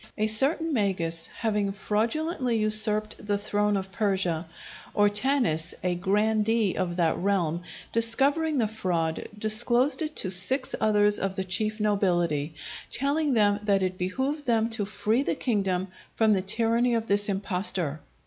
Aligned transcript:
A 0.17 0.25
certain 0.25 0.73
Magus 0.73 1.27
having 1.27 1.71
fraudulently 1.71 2.57
usurped 2.57 3.23
the 3.23 3.37
throne 3.37 3.77
of 3.77 3.91
Persia; 3.91 4.47
Ortanes, 4.95 5.75
a 5.83 5.93
grandee 5.93 6.75
of 6.75 6.95
that 6.95 7.15
realm, 7.17 7.61
discovering 7.91 8.57
the 8.57 8.67
fraud, 8.67 9.27
disclosed 9.37 10.01
it 10.01 10.15
to 10.15 10.31
six 10.31 10.73
others 10.81 11.19
of 11.19 11.35
the 11.35 11.43
chief 11.43 11.79
nobility, 11.79 12.55
telling 12.91 13.35
them 13.35 13.59
that 13.61 13.83
it 13.83 13.99
behoved 13.99 14.47
them 14.47 14.71
to 14.71 14.85
free 14.85 15.21
the 15.21 15.35
kingdom 15.35 15.87
from 16.15 16.33
the 16.33 16.41
tyranny 16.41 16.95
of 16.95 17.05
this 17.05 17.29
impostor. 17.29 17.99